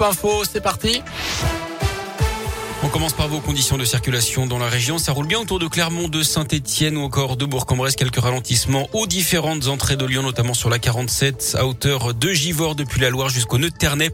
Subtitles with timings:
[0.00, 1.04] Info, c'est parti.
[2.84, 4.98] On commence par vos conditions de circulation dans la région.
[4.98, 7.96] Ça roule bien autour de Clermont, de Saint-Etienne ou encore de Bourg-en-Bresse.
[7.96, 12.74] Quelques ralentissements aux différentes entrées de Lyon, notamment sur la 47 à hauteur de Givors
[12.74, 14.10] depuis la Loire jusqu'au nœud de Ternay.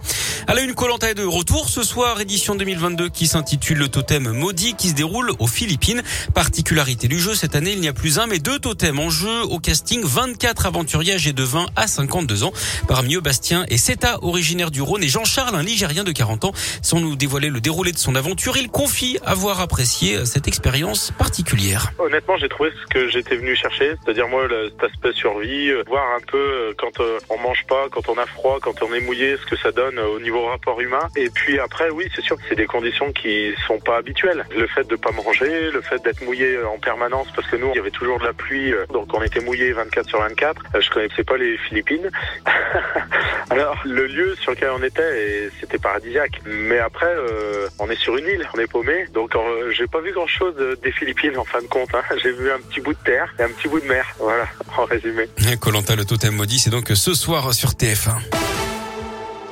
[0.47, 4.31] À la une, Colanta est de retour ce soir, édition 2022 qui s'intitule le totem
[4.31, 6.05] maudit qui se déroule aux Philippines.
[6.33, 9.43] Particularité du jeu, cette année, il n'y a plus un mais deux totems en jeu
[9.51, 10.01] au casting.
[10.05, 12.53] 24 aventuriers âgés de 20 à 52 ans.
[12.87, 16.53] Parmi eux, Bastien et Seta, originaire du Rhône et Jean-Charles, un Ligérien de 40 ans.
[16.83, 21.93] Sans nous dévoiler le déroulé de son aventure, il confie avoir apprécié cette expérience particulière.
[21.99, 26.05] Honnêtement, j'ai trouvé ce que j'étais venu chercher, c'est-à-dire moi cet aspect survie, euh, voir
[26.15, 29.01] un peu euh, quand euh, on mange pas, quand on a froid, quand on est
[29.01, 31.09] mouillé, ce que ça donne au niveau rapport humain.
[31.17, 34.45] Et puis après, oui, c'est sûr que c'est des conditions qui sont pas habituelles.
[34.55, 37.77] Le fait de pas manger, le fait d'être mouillé en permanence, parce que nous, il
[37.77, 40.63] y avait toujours de la pluie, donc on était mouillé 24 sur 24.
[40.79, 42.11] Je connaissais pas les Philippines.
[43.71, 46.41] Alors, le lieu sur lequel on était, c'était paradisiaque.
[46.45, 47.15] Mais après,
[47.79, 49.07] on est sur une île, on est paumé.
[49.15, 51.95] Donc, euh, j'ai pas vu grand chose des Philippines en fin de compte.
[51.95, 52.03] Hein.
[52.21, 54.05] J'ai vu un petit bout de terre et un petit bout de mer.
[54.19, 55.29] Voilà, en résumé.
[55.61, 58.60] Colanta, le totem maudit, c'est donc ce soir sur TF1.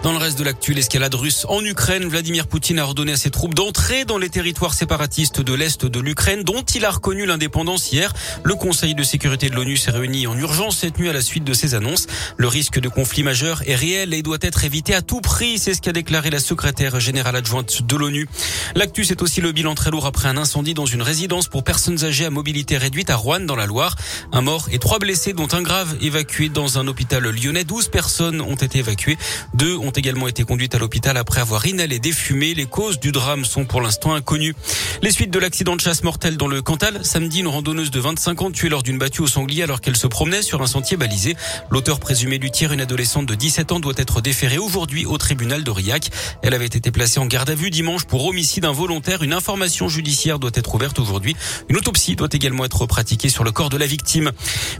[0.05, 3.31] Dans le reste de l'actu, l'escalade russe en Ukraine, Vladimir Poutine a ordonné à ses
[3.31, 7.91] troupes d'entrer dans les territoires séparatistes de l'Est de l'Ukraine, dont il a reconnu l'indépendance
[7.91, 8.13] hier.
[8.45, 11.43] Le Conseil de sécurité de l'ONU s'est réuni en urgence cette nuit à la suite
[11.43, 12.07] de ces annonces.
[12.37, 15.75] Le risque de conflit majeur est réel et doit être évité à tout prix, c'est
[15.75, 18.29] ce qu'a déclaré la secrétaire générale adjointe de l'ONU.
[18.77, 22.05] L'actu, c'est aussi le bilan très lourd après un incendie dans une résidence pour personnes
[22.05, 23.97] âgées à mobilité réduite à Rouen, dans la Loire.
[24.31, 27.65] Un mort et trois blessés, dont un grave évacué dans un hôpital lyonnais.
[27.65, 29.19] 12 personnes ont été évacuées.
[29.55, 32.55] Deux ont également été conduites à l'hôpital après avoir inhalé des fumées.
[32.55, 34.55] Les causes du drame sont pour l'instant inconnues.
[35.03, 37.05] Les suites de l'accident de chasse mortel dans le Cantal.
[37.05, 40.07] Samedi, une randonneuse de 25 ans tuée lors d'une battue au sanglier alors qu'elle se
[40.07, 41.37] promenait sur un sentier balisé.
[41.71, 45.65] L'auteur présumé du tir, une adolescente de 17 ans, doit être déférée aujourd'hui au tribunal
[45.65, 46.11] d'Aurillac.
[46.43, 49.23] Elle avait été placée en garde à vue dimanche pour homicide involontaire.
[49.23, 51.37] Une information judiciaire doit être ouverte aujourd'hui.
[51.69, 54.33] Une autopsie doit également être pratiquée sur le corps de la victime.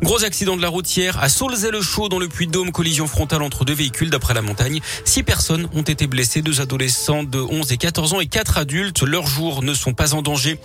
[0.03, 2.73] Gros accident de la routière à Saulzay-le-Chaud dans le Puy-de-Dôme.
[2.73, 4.81] Collision frontale entre deux véhicules d'après la montagne.
[5.05, 9.03] Six personnes ont été blessées, deux adolescents de 11 et 14 ans et quatre adultes.
[9.03, 10.59] Leurs jours ne sont pas en danger.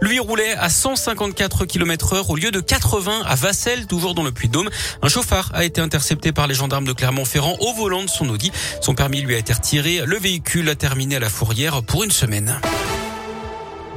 [0.00, 4.32] Lui roulait à 154 km heure au lieu de 80 à Vassel, toujours dans le
[4.32, 4.70] Puy-de-Dôme.
[5.02, 8.52] Un chauffard a été intercepté par les gendarmes de Clermont-Ferrand au volant de son Audi.
[8.80, 10.02] Son permis lui a été retiré.
[10.06, 12.60] Le véhicule a terminé à la fourrière pour une semaine.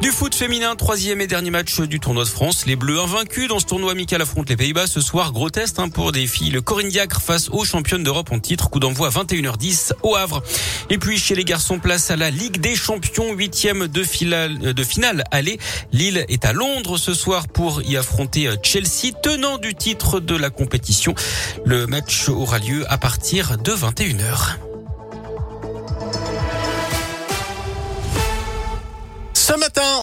[0.01, 2.65] Du foot féminin, troisième et dernier match du tournoi de France.
[2.65, 5.31] Les Bleus invaincus dans ce tournoi amical affrontent les Pays-Bas ce soir.
[5.31, 6.51] Gros test hein, pour des filles.
[6.51, 8.69] Le Corinne Diacre face aux championnes d'Europe en titre.
[8.69, 10.43] Coup d'envoi à 21h10 au Havre.
[10.89, 14.83] Et puis chez les garçons, place à la Ligue des Champions, huitième de finale, de
[14.83, 15.23] finale.
[15.31, 15.57] Allez,
[15.93, 20.49] Lille est à Londres ce soir pour y affronter Chelsea, tenant du titre de la
[20.49, 21.15] compétition.
[21.65, 24.72] Le match aura lieu à partir de 21h.